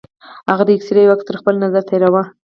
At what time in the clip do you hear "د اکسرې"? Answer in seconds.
0.65-1.01